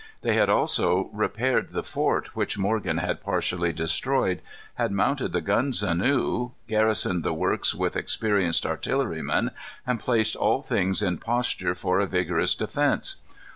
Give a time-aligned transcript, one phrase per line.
[0.23, 4.41] They had also repaired the fort which Morgan had partially destroyed,
[4.73, 9.51] had mounted the guns anew, garrisoned the works with experienced artillerymen,
[9.85, 13.17] and placed all things in posture for a vigorous defence.